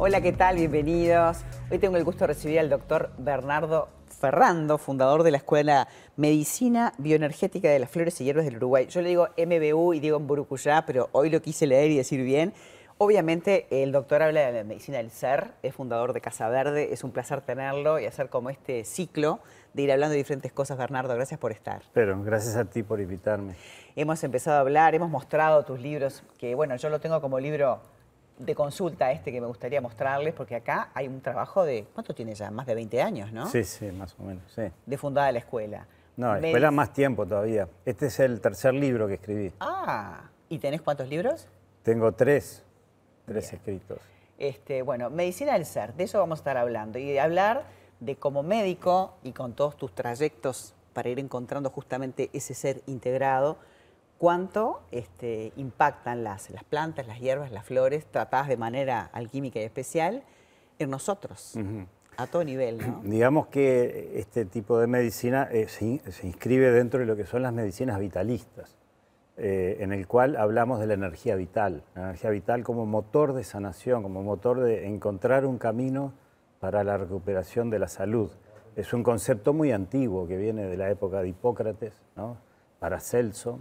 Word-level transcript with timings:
Hola, 0.00 0.20
¿qué 0.20 0.32
tal? 0.32 0.56
Bienvenidos. 0.56 1.38
Hoy 1.70 1.78
tengo 1.78 1.96
el 1.96 2.04
gusto 2.04 2.20
de 2.20 2.28
recibir 2.28 2.60
al 2.60 2.70
doctor 2.70 3.10
Bernardo 3.18 3.88
Ferrando, 4.06 4.78
fundador 4.78 5.22
de 5.22 5.32
la 5.32 5.36
Escuela 5.36 5.88
Medicina 6.16 6.92
Bioenergética 6.98 7.68
de 7.68 7.78
las 7.78 7.90
Flores 7.90 8.20
y 8.20 8.24
Hierbas 8.24 8.44
del 8.44 8.56
Uruguay. 8.56 8.86
Yo 8.88 9.02
le 9.02 9.08
digo 9.10 9.28
MBU 9.36 9.94
y 9.94 10.00
digo 10.00 10.16
en 10.16 10.84
pero 10.86 11.08
hoy 11.12 11.30
lo 11.30 11.42
quise 11.42 11.66
leer 11.66 11.90
y 11.90 11.96
decir 11.96 12.22
bien. 12.22 12.54
Obviamente 12.96 13.66
el 13.70 13.92
doctor 13.92 14.22
habla 14.22 14.40
de 14.40 14.52
la 14.52 14.64
medicina 14.64 14.98
del 14.98 15.10
ser, 15.10 15.52
es 15.62 15.74
fundador 15.74 16.12
de 16.12 16.20
Casa 16.20 16.48
Verde, 16.48 16.92
es 16.92 17.04
un 17.04 17.12
placer 17.12 17.42
tenerlo 17.42 18.00
y 18.00 18.06
hacer 18.06 18.28
como 18.28 18.50
este 18.50 18.84
ciclo 18.84 19.40
de 19.72 19.82
ir 19.82 19.92
hablando 19.92 20.12
de 20.12 20.18
diferentes 20.18 20.52
cosas. 20.52 20.78
Bernardo, 20.78 21.14
gracias 21.14 21.38
por 21.38 21.52
estar. 21.52 21.82
Pero 21.92 22.20
gracias 22.22 22.56
a 22.56 22.64
ti 22.64 22.82
por 22.82 23.00
invitarme. 23.00 23.54
Hemos 23.96 24.22
empezado 24.24 24.56
a 24.58 24.60
hablar, 24.60 24.94
hemos 24.94 25.10
mostrado 25.10 25.64
tus 25.64 25.80
libros, 25.80 26.22
que 26.38 26.54
bueno, 26.54 26.76
yo 26.76 26.88
lo 26.88 27.00
tengo 27.00 27.20
como 27.20 27.38
libro 27.40 27.80
de 28.38 28.54
consulta 28.54 29.10
este 29.10 29.32
que 29.32 29.40
me 29.40 29.46
gustaría 29.46 29.80
mostrarles, 29.80 30.32
porque 30.34 30.54
acá 30.54 30.90
hay 30.94 31.08
un 31.08 31.20
trabajo 31.20 31.64
de, 31.64 31.86
¿cuánto 31.92 32.14
tiene 32.14 32.34
ya? 32.34 32.50
Más 32.50 32.66
de 32.66 32.74
20 32.74 33.02
años, 33.02 33.32
¿no? 33.32 33.46
Sí, 33.46 33.64
sí, 33.64 33.90
más 33.90 34.14
o 34.18 34.22
menos, 34.22 34.44
sí. 34.54 34.62
De 34.86 34.96
fundada 34.96 35.32
la 35.32 35.40
escuela. 35.40 35.86
No, 36.16 36.34
la 36.34 36.46
escuela 36.46 36.70
más 36.70 36.92
tiempo 36.92 37.26
todavía. 37.26 37.68
Este 37.84 38.06
es 38.06 38.20
el 38.20 38.40
tercer 38.40 38.74
libro 38.74 39.06
que 39.06 39.14
escribí. 39.14 39.52
Ah, 39.60 40.22
¿y 40.48 40.58
tenés 40.58 40.82
cuántos 40.82 41.08
libros? 41.08 41.46
Tengo 41.82 42.12
tres, 42.12 42.64
tres 43.24 43.52
escritos. 43.52 43.98
Este, 44.36 44.82
bueno, 44.82 45.10
medicina 45.10 45.54
del 45.54 45.64
ser, 45.64 45.94
de 45.94 46.04
eso 46.04 46.18
vamos 46.18 46.38
a 46.38 46.40
estar 46.40 46.56
hablando. 46.56 46.98
Y 46.98 47.06
de 47.06 47.20
hablar 47.20 47.64
de 48.00 48.16
como 48.16 48.42
médico 48.42 49.14
y 49.22 49.32
con 49.32 49.52
todos 49.54 49.76
tus 49.76 49.94
trayectos 49.94 50.74
para 50.92 51.08
ir 51.08 51.18
encontrando 51.18 51.70
justamente 51.70 52.30
ese 52.32 52.54
ser 52.54 52.82
integrado, 52.86 53.56
cuánto 54.18 54.80
este, 54.90 55.52
impactan 55.56 56.24
las, 56.24 56.50
las 56.50 56.64
plantas, 56.64 57.06
las 57.06 57.20
hierbas, 57.20 57.52
las 57.52 57.64
flores, 57.64 58.04
tratadas 58.06 58.48
de 58.48 58.56
manera 58.56 59.08
alquímica 59.12 59.60
y 59.60 59.62
especial, 59.62 60.22
en 60.78 60.90
nosotros, 60.90 61.54
a 62.16 62.26
todo 62.26 62.44
nivel. 62.44 62.78
¿no? 62.78 63.00
Digamos 63.04 63.46
que 63.48 64.12
este 64.16 64.44
tipo 64.44 64.78
de 64.78 64.86
medicina 64.86 65.48
eh, 65.50 65.68
se, 65.68 66.26
inscribe 66.26 66.70
dentro 66.70 67.00
de 67.00 67.06
lo 67.06 67.16
que 67.16 67.26
son 67.26 67.42
las 67.42 67.52
medicinas 67.52 67.98
vitalistas, 67.98 68.76
eh, 69.36 69.76
en 69.80 69.92
el 69.92 70.06
cual 70.08 70.36
hablamos 70.36 70.80
de 70.80 70.86
la 70.88 70.94
energía 70.94 71.36
vital, 71.36 71.84
la 71.94 72.02
energía 72.02 72.30
vital 72.30 72.64
como 72.64 72.86
motor 72.86 73.34
de 73.34 73.44
sanación, 73.44 74.02
como 74.02 74.22
motor 74.22 74.60
de 74.60 74.86
encontrar 74.86 75.46
un 75.46 75.58
camino 75.58 76.12
para 76.60 76.84
la 76.84 76.96
recuperación 76.96 77.70
de 77.70 77.78
la 77.78 77.88
salud. 77.88 78.30
Es 78.76 78.92
un 78.92 79.02
concepto 79.02 79.52
muy 79.52 79.72
antiguo 79.72 80.26
que 80.26 80.36
viene 80.36 80.66
de 80.66 80.76
la 80.76 80.90
época 80.90 81.22
de 81.22 81.28
Hipócrates, 81.28 82.02
¿no? 82.16 82.36
Paracelso, 82.78 83.60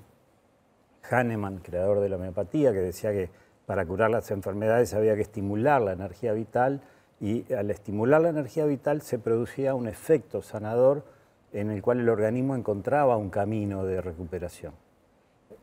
Hahnemann, 1.09 1.59
creador 1.59 1.99
de 1.99 2.09
la 2.09 2.17
homeopatía, 2.17 2.71
que 2.71 2.79
decía 2.79 3.11
que 3.11 3.29
para 3.65 3.85
curar 3.85 4.11
las 4.11 4.31
enfermedades 4.31 4.93
había 4.93 5.15
que 5.15 5.21
estimular 5.21 5.81
la 5.81 5.93
energía 5.93 6.33
vital 6.33 6.81
y 7.19 7.51
al 7.53 7.71
estimular 7.71 8.21
la 8.21 8.29
energía 8.29 8.65
vital 8.65 9.01
se 9.01 9.19
producía 9.19 9.73
un 9.73 9.87
efecto 9.87 10.41
sanador 10.41 11.03
en 11.51 11.71
el 11.71 11.81
cual 11.81 11.99
el 11.99 12.09
organismo 12.09 12.55
encontraba 12.55 13.17
un 13.17 13.29
camino 13.29 13.85
de 13.85 14.01
recuperación. 14.01 14.73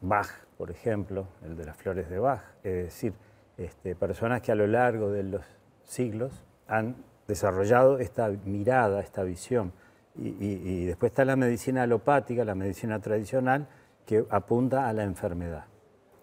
Bach, 0.01 0.29
por 0.59 0.71
ejemplo, 0.71 1.29
el 1.45 1.57
de 1.57 1.65
las 1.65 1.77
flores 1.77 2.11
de 2.11 2.19
Bach, 2.19 2.43
es 2.63 2.75
decir, 2.85 3.13
este, 3.57 3.95
personas 3.95 4.43
que 4.43 4.51
a 4.51 4.55
lo 4.55 4.67
largo 4.67 5.11
de 5.11 5.23
los 5.23 5.45
siglos 5.85 6.43
han 6.67 6.97
desarrollado 7.27 7.99
esta 7.99 8.29
mirada, 8.29 9.01
esta 9.01 9.23
visión. 9.23 9.73
y 10.17 10.85
después 10.85 11.11
está 11.11 11.25
la 11.25 11.35
medicina 11.35 11.83
alopática, 11.83 12.45
la 12.45 12.55
medicina 12.55 13.01
tradicional, 13.01 13.67
que 14.07 14.25
apunta 14.31 14.89
a 14.89 14.93
la 14.93 15.03
enfermedad. 15.05 15.65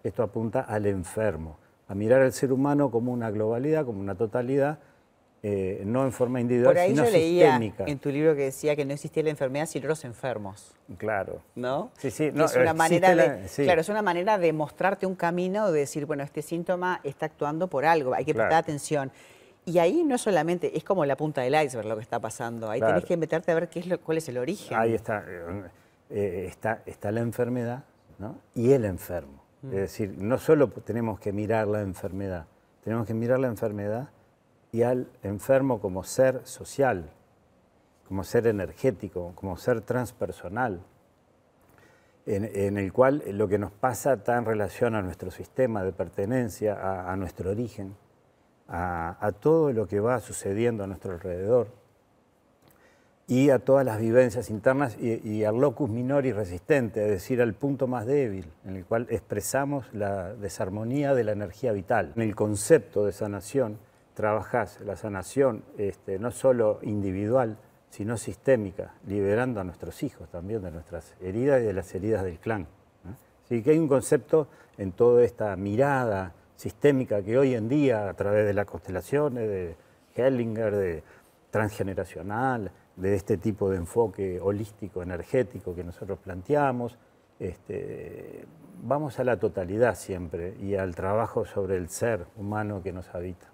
Esto 0.04 0.24
apunta 0.24 0.62
al 0.62 0.86
enfermo, 0.86 1.58
a 1.88 1.96
mirar 1.96 2.22
al 2.22 2.34
ser 2.34 2.52
humano 2.52 2.90
como 2.90 3.12
una 3.12 3.30
globalidad, 3.32 3.86
como 3.86 4.00
una 4.00 4.16
totalidad, 4.16 4.80
eh, 5.44 5.82
no 5.86 6.04
en 6.04 6.12
forma 6.12 6.40
individual, 6.40 6.74
Por 6.74 6.80
ahí 6.80 6.92
sino 6.92 7.06
yo 7.06 7.12
leía 7.12 7.60
en 7.80 7.98
tu 7.98 8.10
libro 8.10 8.36
que 8.36 8.44
decía 8.44 8.76
que 8.76 8.86
no 8.86 8.94
existía 8.94 9.24
la 9.24 9.32
enfermedad 9.32 9.66
sino 9.66 9.88
los 9.88 10.06
enfermos. 10.06 10.76
Claro. 10.98 11.42
¿No? 11.56 11.92
Sí, 11.98 12.12
sí. 12.12 12.26
es 12.26 12.56
una 12.56 12.74
manera 12.74 13.16
de, 13.16 13.48
Claro, 13.64 13.82
es 13.82 13.90
una 13.90 14.04
manera 14.04 14.38
de 14.38 14.54
mostrarte 14.54 15.08
un 15.08 15.16
camino, 15.16 15.72
de 15.72 15.80
decir, 15.80 16.06
bueno, 16.06 16.24
este 16.24 16.44
síntoma 16.44 17.02
está 17.04 17.26
actuando 17.26 17.68
por 17.68 17.86
algo, 17.86 18.14
hay 18.14 18.26
que 18.26 18.36
prestar 18.36 18.60
atención. 18.60 19.12
Y 19.66 19.78
ahí 19.78 20.04
no 20.04 20.18
solamente, 20.18 20.76
es 20.76 20.84
como 20.84 21.06
la 21.06 21.16
punta 21.16 21.42
del 21.42 21.54
iceberg 21.54 21.88
lo 21.88 21.96
que 21.96 22.02
está 22.02 22.20
pasando, 22.20 22.70
ahí 22.70 22.80
tenés 22.80 23.06
que 23.06 23.16
meterte 23.16 23.52
a 23.52 23.56
ver 23.56 23.70
qué 23.70 23.80
es 23.80 23.88
lo, 23.88 24.00
cuál 24.02 24.18
es 24.18 24.28
el 24.30 24.38
origen. 24.38 24.78
Ahí 24.78 24.94
está. 24.94 25.24
Eh, 26.10 26.46
está, 26.48 26.82
está 26.86 27.12
la 27.12 27.22
enfermedad 27.22 27.84
y 28.54 28.72
el 28.72 28.86
enfermo. 28.86 29.44
Mm. 29.62 29.68
Es 29.68 29.76
decir, 29.76 30.16
no 30.18 30.38
solo 30.38 30.68
tenemos 30.70 31.20
que 31.20 31.32
mirar 31.32 31.68
la 31.68 31.82
enfermedad, 31.82 32.48
tenemos 32.84 33.08
que 33.08 33.14
mirar 33.14 33.40
la 33.40 33.48
enfermedad 33.48 34.10
y 34.72 34.84
al 34.84 35.08
enfermo 35.24 35.80
como 35.80 36.04
ser 36.04 36.42
social, 36.46 37.10
como 38.08 38.24
ser 38.24 38.48
energético, 38.48 39.34
como 39.36 39.58
ser 39.58 39.82
transpersonal, 39.82 40.82
en, 42.26 42.78
el 42.78 42.94
cual 42.94 43.24
lo 43.28 43.48
que 43.48 43.58
nos 43.58 43.72
pasa 43.72 44.14
está 44.14 44.38
en 44.38 44.46
relación 44.46 44.96
a 44.96 45.02
nuestro 45.02 45.32
sistema 45.32 45.84
de 45.84 45.92
pertenencia, 45.92 47.10
a, 47.10 47.16
nuestro 47.16 47.52
origen, 47.52 47.96
a 48.74 49.32
todo 49.40 49.74
lo 49.74 49.88
que 49.88 50.00
va 50.00 50.20
sucediendo 50.20 50.84
a 50.84 50.88
nuestro 50.88 51.12
alrededor 51.14 51.82
y 53.32 53.50
a 53.50 53.60
todas 53.60 53.86
las 53.86 53.98
vivencias 53.98 54.50
internas 54.50 54.98
y, 55.00 55.46
al 55.46 55.56
locus 55.58 55.90
minori 55.90 56.34
resistente, 56.34 57.02
es 57.06 57.12
decir, 57.12 57.42
al 57.42 57.54
punto 57.54 57.88
más 57.88 58.06
débil, 58.06 58.52
en 58.66 58.76
el 58.76 58.84
cual 58.84 59.08
expresamos 59.10 59.86
la 59.94 60.34
desarmonía 60.34 61.16
de 61.16 61.24
la 61.24 61.32
energía 61.32 61.72
vital. 61.72 62.12
En 62.18 62.24
el 62.24 62.36
concepto 62.36 63.06
de 63.06 63.14
sanación 63.14 63.80
trabajás 64.16 64.82
la 64.82 64.98
sanación 64.98 65.64
este, 65.78 66.20
no 66.20 66.32
solo 66.32 66.80
individual, 66.82 67.58
sino 67.90 68.18
sistémica, 68.18 68.96
liberando 69.08 69.62
a 69.62 69.64
nuestros 69.64 70.04
hijos 70.04 70.28
también 70.28 70.62
de 70.62 70.72
nuestras 70.72 71.16
heridas 71.22 71.62
y 71.62 71.66
de 71.68 71.74
las 71.74 71.96
heridas 71.96 72.26
del 72.26 72.38
clan. 72.38 72.68
Así 73.46 73.64
que 73.64 73.72
hay 73.72 73.80
un 73.80 73.88
concepto 73.88 74.50
en 74.78 74.92
toda 74.92 75.24
esta 75.24 75.56
mirada 75.56 76.34
sistémica 76.62 77.24
que 77.24 77.40
hoy 77.40 77.56
en 77.56 77.68
día, 77.68 78.08
a 78.08 78.14
través 78.14 78.46
de 78.46 78.54
las 78.54 78.68
constelaciones, 78.68 79.50
de 79.50 79.76
Hellinger, 80.16 80.76
de 80.76 81.04
transgeneracional, 81.50 82.72
de 82.96 83.16
este 83.16 83.38
tipo 83.38 83.72
de 83.72 83.78
enfoque 83.78 84.40
holístico, 84.40 85.02
energético 85.02 85.74
que 85.74 85.84
nosotros 85.84 86.20
planteamos. 86.20 87.00
Este, 87.40 88.46
vamos 88.84 89.18
a 89.20 89.24
la 89.24 89.38
totalidad 89.38 89.96
siempre 89.96 90.54
y 90.62 90.76
al 90.76 90.94
trabajo 90.94 91.46
sobre 91.46 91.78
el 91.78 91.90
ser 91.90 92.28
humano 92.38 92.84
que 92.84 92.94
nos 92.94 93.10
habita. 93.16 93.48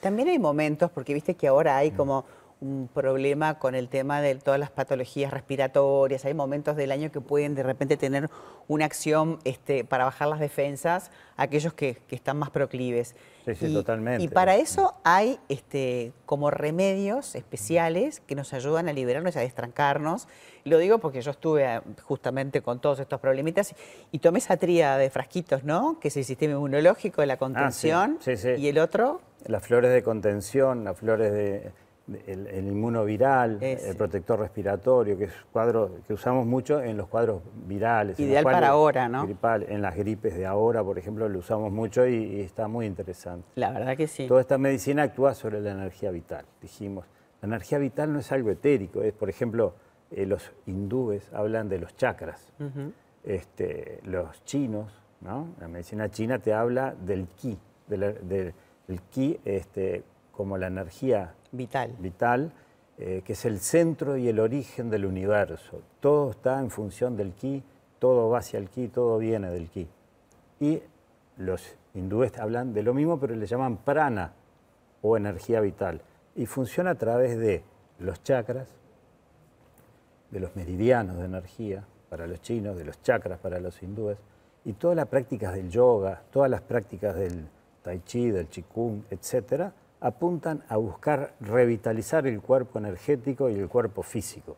También 0.00 0.28
hay 0.28 0.38
momentos, 0.38 0.88
porque 0.92 1.14
viste 1.14 1.34
que 1.34 1.48
ahora 1.48 1.76
hay 1.76 1.90
mm. 1.90 1.96
como 1.96 2.24
un 2.62 2.88
problema 2.88 3.58
con 3.58 3.74
el 3.74 3.88
tema 3.88 4.20
de 4.20 4.36
todas 4.36 4.58
las 4.60 4.70
patologías 4.70 5.32
respiratorias. 5.32 6.24
Hay 6.24 6.32
momentos 6.32 6.76
del 6.76 6.92
año 6.92 7.10
que 7.10 7.20
pueden 7.20 7.56
de 7.56 7.64
repente 7.64 7.96
tener 7.96 8.30
una 8.68 8.84
acción 8.84 9.40
este, 9.44 9.84
para 9.84 10.04
bajar 10.04 10.28
las 10.28 10.38
defensas 10.38 11.10
aquellos 11.36 11.74
que, 11.74 11.98
están 12.10 12.38
más 12.38 12.50
proclives. 12.50 13.16
Sí, 13.44 13.54
sí, 13.56 13.74
totalmente. 13.74 14.22
Y 14.22 14.28
para 14.28 14.54
eso 14.54 14.94
hay 15.02 15.40
este, 15.48 16.12
como 16.24 16.50
remedios 16.52 17.34
especiales 17.34 18.20
que 18.20 18.36
nos 18.36 18.52
ayudan 18.52 18.88
a 18.88 18.92
liberarnos 18.92 19.34
y 19.34 19.38
a 19.38 19.42
destrancarnos. 19.42 20.28
Lo 20.64 20.78
digo 20.78 20.98
porque 20.98 21.20
yo 21.20 21.32
estuve 21.32 21.64
eh, 21.64 21.80
justamente 22.02 22.62
con 22.62 22.80
todos 22.80 23.00
estos 23.00 23.18
problemitas 23.18 23.74
y 24.12 24.20
tomé 24.20 24.38
esa 24.38 24.56
tríada 24.56 24.98
de 24.98 25.10
frasquitos, 25.10 25.64
¿no? 25.64 25.98
Que 25.98 26.08
es 26.08 26.16
el 26.16 26.24
sistema 26.24 26.52
inmunológico, 26.52 27.24
la 27.24 27.34
ah, 27.34 27.38
contención 27.38 28.18
y 28.56 28.68
el 28.68 28.78
otro. 28.78 29.20
Las 29.46 29.66
flores 29.66 29.92
de 29.92 30.04
contención, 30.04 30.84
las 30.84 30.96
flores 30.96 31.32
de 31.32 31.72
el, 32.26 32.66
inmunoviral, 32.66 33.62
el 33.62 33.96
protector 33.96 34.40
respiratorio, 34.40 35.16
que 35.16 35.24
es 35.24 35.32
cuadro 35.52 35.98
que 36.06 36.12
usamos 36.12 36.46
mucho 36.46 36.82
en 36.82 36.96
los 36.96 37.08
cuadros 37.08 37.42
virales. 37.66 38.18
Ideal 38.18 38.44
para 38.44 38.68
ahora, 38.68 39.08
¿no? 39.08 39.26
en 39.68 39.82
las 39.82 39.96
gripes 39.96 40.36
de 40.36 40.46
ahora, 40.46 40.82
por 40.82 40.98
ejemplo, 40.98 41.28
lo 41.28 41.38
usamos 41.38 41.72
mucho 41.72 42.06
y, 42.06 42.40
está 42.40 42.68
muy 42.68 42.86
interesante. 42.86 43.46
La 43.54 43.70
verdad 43.70 43.96
que 43.96 44.06
sí. 44.06 44.26
Toda 44.26 44.40
esta 44.40 44.58
medicina 44.58 45.04
actúa 45.04 45.34
sobre 45.34 45.60
la 45.60 45.72
energía 45.72 46.10
vital, 46.10 46.44
dijimos. 46.60 47.06
La 47.40 47.46
energía 47.46 47.78
vital 47.78 48.12
no 48.12 48.20
es 48.20 48.30
algo 48.32 48.50
etérico, 48.50 49.02
es, 49.02 49.12
por 49.12 49.28
ejemplo, 49.28 49.74
eh, 50.10 50.26
los 50.26 50.52
hindúes 50.66 51.32
hablan 51.32 51.68
de 51.68 51.78
los 51.78 51.96
chakras. 51.96 52.52
este, 53.24 54.00
los 54.04 54.44
chinos, 54.44 54.92
¿no? 55.20 55.54
La 55.60 55.68
medicina 55.68 56.08
china 56.10 56.40
te 56.40 56.52
habla 56.52 56.94
del 56.94 57.28
ki, 57.28 57.56
del 57.86 58.54
ki 59.10 59.40
este, 59.44 60.02
como 60.32 60.58
la 60.58 60.66
energía 60.66 61.34
vital, 61.52 61.94
vital 61.98 62.52
eh, 62.98 63.22
que 63.24 63.32
es 63.32 63.44
el 63.46 63.58
centro 63.60 64.16
y 64.16 64.28
el 64.28 64.38
origen 64.38 64.90
del 64.90 65.06
universo. 65.06 65.80
Todo 66.00 66.30
está 66.30 66.60
en 66.60 66.70
función 66.70 67.16
del 67.16 67.32
ki, 67.32 67.62
todo 67.98 68.28
va 68.28 68.38
hacia 68.38 68.58
el 68.58 68.68
ki, 68.68 68.88
todo 68.88 69.18
viene 69.18 69.50
del 69.50 69.68
ki. 69.70 69.88
Y 70.60 70.82
los 71.38 71.74
hindúes 71.94 72.38
hablan 72.38 72.74
de 72.74 72.82
lo 72.82 72.92
mismo, 72.94 73.18
pero 73.18 73.34
le 73.34 73.46
llaman 73.46 73.78
prana 73.78 74.34
o 75.00 75.16
energía 75.16 75.60
vital. 75.60 76.02
Y 76.36 76.46
funciona 76.46 76.90
a 76.90 76.94
través 76.94 77.38
de 77.38 77.64
los 77.98 78.22
chakras, 78.22 78.68
de 80.30 80.40
los 80.40 80.54
meridianos 80.54 81.16
de 81.16 81.24
energía 81.24 81.84
para 82.10 82.26
los 82.26 82.40
chinos, 82.42 82.76
de 82.76 82.84
los 82.84 83.02
chakras 83.02 83.38
para 83.38 83.58
los 83.58 83.82
hindúes, 83.82 84.18
Y 84.64 84.74
todas 84.74 84.96
las 84.96 85.08
prácticas 85.08 85.54
del 85.54 85.70
yoga, 85.70 86.22
todas 86.30 86.48
las 86.48 86.60
prácticas 86.60 87.16
del 87.16 87.48
tai 87.82 88.00
chi, 88.04 88.30
del 88.30 88.46
qigong, 88.46 89.02
etcétera, 89.10 89.72
apuntan 90.02 90.62
a 90.68 90.76
buscar 90.76 91.34
revitalizar 91.40 92.26
el 92.26 92.40
cuerpo 92.40 92.78
energético 92.78 93.48
y 93.48 93.54
el 93.54 93.68
cuerpo 93.68 94.02
físico. 94.02 94.56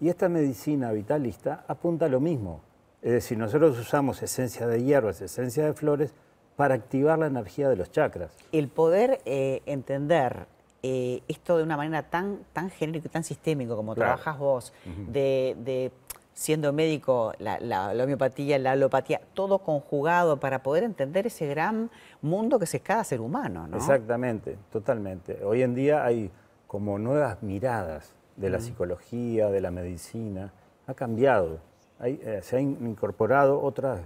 Y 0.00 0.08
esta 0.08 0.28
medicina 0.28 0.90
vitalista 0.90 1.64
apunta 1.68 2.06
a 2.06 2.08
lo 2.08 2.20
mismo. 2.20 2.62
Es 3.02 3.12
decir, 3.12 3.38
nosotros 3.38 3.78
usamos 3.78 4.22
esencia 4.22 4.66
de 4.66 4.82
hierbas, 4.82 5.20
esencia 5.20 5.64
de 5.66 5.74
flores, 5.74 6.14
para 6.56 6.74
activar 6.74 7.18
la 7.18 7.26
energía 7.26 7.68
de 7.68 7.76
los 7.76 7.90
chakras. 7.90 8.36
El 8.52 8.68
poder 8.68 9.20
eh, 9.24 9.62
entender 9.66 10.46
eh, 10.82 11.22
esto 11.28 11.56
de 11.56 11.62
una 11.62 11.76
manera 11.76 12.02
tan, 12.02 12.40
tan 12.52 12.68
genérica 12.70 13.06
y 13.06 13.10
tan 13.10 13.22
sistémico 13.22 13.76
como 13.76 13.94
trabajas 13.94 14.38
vos, 14.38 14.72
de, 15.08 15.92
siendo 16.34 16.72
médico, 16.72 17.32
la, 17.38 17.92
homeopatía, 17.92 18.58
la 18.58 18.72
alopatía, 18.72 19.20
todo 19.34 19.58
conjugado 19.58 20.38
para 20.38 20.62
poder 20.62 20.84
entender 20.84 21.26
ese 21.26 21.46
gran 21.46 21.90
mundo 22.20 22.58
que 22.58 22.64
es 22.64 22.80
cada 22.82 23.04
ser 23.04 23.20
humano, 23.20 23.66
¿no? 23.66 23.76
Exactamente, 23.76 24.56
totalmente. 24.70 25.44
Hoy 25.44 25.62
en 25.62 25.74
día 25.74 26.04
hay 26.04 26.30
como 26.66 26.98
nuevas 26.98 27.42
miradas 27.42 28.14
de 28.36 28.48
la 28.48 28.60
psicología, 28.60 29.50
de 29.50 29.60
la 29.60 29.70
medicina, 29.70 30.52
ha 30.86 30.94
cambiado. 30.94 31.58
Eh, 32.02 32.40
se 32.42 32.56
han 32.56 32.62
incorporado 32.62 33.60
otras 33.60 34.00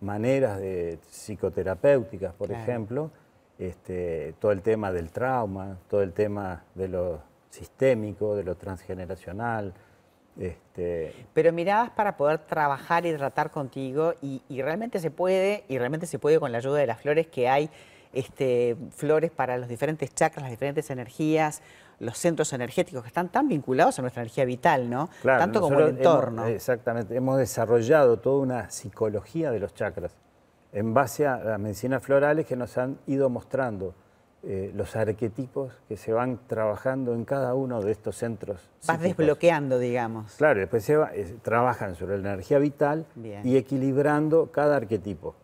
maneras 0.00 0.60
de 0.60 0.98
psicoterapéuticas, 1.10 2.34
por 2.34 2.52
ejemplo, 2.52 3.10
este, 3.58 4.34
todo 4.38 4.52
el 4.52 4.62
tema 4.62 4.92
del 4.92 5.10
trauma, 5.10 5.78
todo 5.88 6.02
el 6.02 6.12
tema 6.12 6.64
de 6.74 6.88
lo 6.88 7.20
sistémico, 7.50 8.34
de 8.36 8.44
lo 8.44 8.54
transgeneracional. 8.56 9.74
Este... 10.38 11.14
Pero 11.34 11.52
miradas 11.52 11.90
para 11.90 12.16
poder 12.16 12.38
trabajar 12.38 13.04
y 13.06 13.14
tratar 13.14 13.50
contigo 13.50 14.14
y, 14.22 14.42
realmente 14.62 15.00
se 15.00 15.10
puede, 15.10 15.64
y 15.68 15.78
realmente 15.78 16.06
se 16.06 16.18
puede 16.18 16.38
con 16.38 16.52
la 16.52 16.58
ayuda 16.58 16.78
de 16.78 16.86
las 16.86 17.00
flores 17.00 17.26
que 17.26 17.48
hay, 17.48 17.70
este, 18.12 18.76
flores 18.90 19.30
para 19.30 19.58
los 19.58 19.68
diferentes 19.68 20.14
chakras, 20.14 20.42
las 20.42 20.50
diferentes 20.50 20.90
energías, 20.90 21.62
los 22.00 22.16
centros 22.16 22.52
energéticos 22.52 23.02
que 23.02 23.08
están 23.08 23.28
tan 23.28 23.48
vinculados 23.48 23.98
a 23.98 24.02
nuestra 24.02 24.22
energía 24.22 24.44
vital, 24.44 24.88
¿no? 24.88 25.10
Tanto 25.22 25.60
como 25.60 25.78
el 25.80 25.88
entorno. 25.90 26.46
exactamente, 26.46 27.14
hemos 27.14 27.38
desarrollado 27.38 28.18
toda 28.18 28.40
una 28.40 28.70
psicología 28.70 29.50
de 29.50 29.60
los 29.60 29.74
chakras 29.74 30.16
en 30.72 30.94
base 30.94 31.26
a 31.26 31.36
las 31.38 31.58
medicinas 31.58 32.02
florales 32.02 32.46
que 32.46 32.56
nos 32.56 32.78
han 32.78 32.98
ido 33.06 33.28
mostrando 33.28 33.94
eh, 34.42 34.72
los 34.74 34.96
arquetipos 34.96 35.72
que 35.86 35.96
se 35.96 36.12
van 36.12 36.40
trabajando 36.46 37.14
en 37.14 37.24
cada 37.26 37.54
uno 37.54 37.82
de 37.82 37.92
estos 37.92 38.16
centros. 38.16 38.70
Vas 38.86 39.00
desbloqueando, 39.00 39.78
digamos. 39.78 40.34
Claro, 40.36 40.60
después 40.60 40.82
se 40.82 40.96
trabajan 41.42 41.94
sobre 41.94 42.18
la 42.18 42.30
energía 42.32 42.58
vital 42.58 43.06
y 43.44 43.56
equilibrando 43.56 44.50
cada 44.50 44.76
arquetipo 44.76 45.34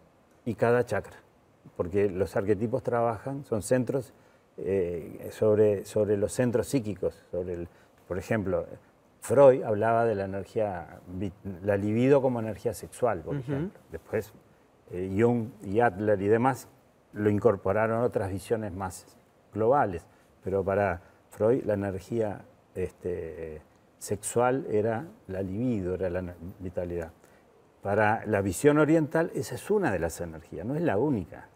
y 0.46 0.54
cada 0.54 0.87
chakra, 0.87 1.19
porque 1.76 2.08
los 2.08 2.37
arquetipos 2.37 2.82
trabajan, 2.82 3.44
son 3.44 3.62
centros 3.62 4.14
eh, 4.56 5.28
sobre, 5.31 5.84
sobre 5.84 6.16
los 6.16 6.32
centros 6.32 6.66
psíquicos, 6.66 7.22
sobre 7.31 7.52
el, 7.52 7.69
por 8.08 8.16
ejemplo, 8.16 8.66
Freud 9.20 9.62
hablaba 9.64 10.06
de 10.06 10.14
la 10.14 10.25
energía, 10.25 11.00
la 11.62 11.76
libido 11.76 12.22
como 12.22 12.40
energía 12.40 12.72
sexual, 12.72 13.20
por 13.20 13.37
ejemplo. 13.37 13.78
Después 13.90 14.32
eh, 14.92 15.14
Jung 15.19 15.49
y 15.64 15.81
Adler 15.81 16.22
y 16.22 16.28
demás 16.28 16.69
lo 17.16 17.30
incorporaron 17.30 18.02
otras 18.02 18.30
visiones 18.30 18.72
más 18.72 19.06
globales, 19.52 20.06
pero 20.44 20.62
para 20.64 21.00
Freud 21.30 21.64
la 21.64 21.74
energía 21.74 22.42
este, 22.74 23.62
sexual 23.98 24.66
era 24.70 25.06
la 25.26 25.42
libido, 25.42 25.94
era 25.94 26.10
la 26.10 26.34
vitalidad. 26.60 27.10
Para 27.82 28.24
la 28.26 28.40
visión 28.42 28.78
oriental 28.78 29.30
esa 29.34 29.54
es 29.54 29.70
una 29.70 29.90
de 29.90 29.98
las 29.98 30.20
energías, 30.20 30.66
no 30.66 30.74
es 30.74 30.82
la 30.82 30.98
única 30.98 31.48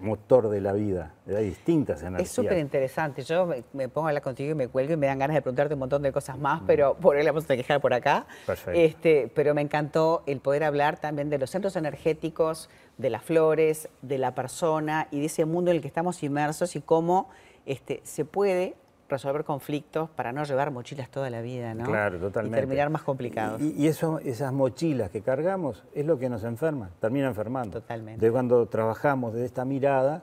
motor 0.00 0.48
de 0.48 0.60
la 0.60 0.72
vida. 0.72 1.14
Hay 1.26 1.44
distintas 1.44 2.02
energías. 2.02 2.28
Es 2.28 2.34
súper 2.34 2.58
interesante. 2.58 3.22
Yo 3.22 3.48
me, 3.72 3.88
pongo 3.88 4.06
a 4.06 4.10
hablar 4.10 4.22
contigo 4.22 4.52
y 4.52 4.54
me 4.54 4.68
cuelgo 4.68 4.94
y 4.94 4.96
me 4.96 5.06
dan 5.06 5.18
ganas 5.18 5.34
de 5.34 5.42
preguntarte 5.42 5.74
un 5.74 5.80
montón 5.80 6.02
de 6.02 6.12
cosas 6.12 6.38
más, 6.38 6.62
pero 6.66 6.94
por 6.94 7.16
ahí 7.16 7.24
la 7.24 7.32
vamos 7.32 7.48
a 7.48 7.54
dejar 7.54 7.80
por 7.80 7.94
acá. 7.94 8.26
Perfecto. 8.46 8.78
Este, 8.78 9.30
pero 9.34 9.54
me 9.54 9.62
encantó 9.62 10.22
el 10.26 10.40
poder 10.40 10.64
hablar 10.64 10.98
también 10.98 11.30
de 11.30 11.38
los 11.38 11.50
centros 11.50 11.76
energéticos, 11.76 12.68
de 12.98 13.10
las 13.10 13.22
flores, 13.22 13.88
de 14.02 14.18
la 14.18 14.34
persona 14.34 15.08
y 15.10 15.20
de 15.20 15.26
ese 15.26 15.44
mundo 15.44 15.70
en 15.70 15.76
el 15.76 15.82
que 15.82 15.88
estamos 15.88 16.22
inmersos 16.22 16.76
y 16.76 16.80
cómo 16.80 17.28
este, 17.66 18.00
se 18.04 18.24
puede 18.24 18.74
resolver 19.10 19.44
conflictos 19.44 20.08
para 20.10 20.32
no 20.32 20.44
llevar 20.44 20.70
mochilas 20.70 21.10
toda 21.10 21.28
la 21.30 21.40
vida, 21.42 21.74
¿no? 21.74 21.84
Claro, 21.84 22.18
totalmente. 22.18 22.58
Y 22.58 22.60
terminar 22.60 22.90
más 22.90 23.02
complicados. 23.02 23.60
Y, 23.60 23.86
eso, 23.86 24.18
esas 24.20 24.52
mochilas 24.52 25.10
que 25.10 25.20
cargamos 25.20 25.84
es 25.94 26.06
lo 26.06 26.18
que 26.18 26.28
nos 26.28 26.44
enferma, 26.44 26.90
termina 27.00 27.26
enfermando. 27.26 27.80
Totalmente. 27.80 28.24
De 28.24 28.32
cuando 28.32 28.64
trabajamos 28.66 29.34
de 29.34 29.44
esta 29.44 29.64
mirada, 29.64 30.22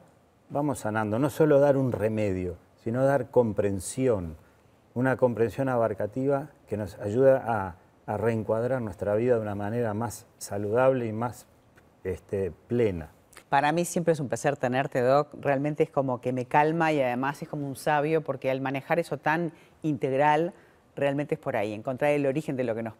vamos 0.49 0.79
sanando. 0.79 1.19
No 1.19 1.29
solo 1.29 1.59
dar 1.59 1.77
un 1.77 1.91
remedio, 1.91 2.55
sino 2.83 3.03
dar 3.03 3.29
comprensión, 3.29 4.35
una 4.93 5.17
comprensión 5.17 5.69
abarcativa 5.69 6.49
que 6.67 6.77
nos 6.77 6.97
ayuda 6.99 7.43
a, 7.45 7.75
a 8.11 8.17
reencuadrar 8.17 8.81
nuestra 8.81 9.15
vida 9.15 9.35
de 9.35 9.41
una 9.41 9.55
manera 9.55 9.93
más 9.93 10.25
saludable 10.37 11.05
y 11.05 11.11
más 11.11 11.45
este, 12.03 12.51
plena. 12.67 13.09
Para 13.49 13.71
mí 13.71 13.85
siempre 13.85 14.11
es 14.11 14.19
un 14.19 14.27
placer 14.27 14.57
tenerte, 14.57 15.01
Doc. 15.01 15.29
Realmente 15.39 15.83
es 15.83 15.89
como 15.89 16.19
que 16.19 16.33
me 16.33 16.45
calma 16.45 16.91
y 16.91 17.01
además 17.01 17.41
es 17.41 17.47
como 17.47 17.67
un 17.67 17.77
sabio 17.77 18.21
porque 18.21 18.51
al 18.51 18.59
manejar 18.59 18.99
eso 18.99 19.17
tan 19.17 19.53
integral, 19.83 20.53
realmente 20.95 21.35
es 21.35 21.39
por 21.39 21.55
ahí, 21.55 21.73
encontrar 21.73 22.11
el 22.11 22.25
origen 22.25 22.57
de 22.57 22.65
lo 22.65 22.75
que 22.75 22.83
nos 22.83 22.93
pasa. 22.93 22.95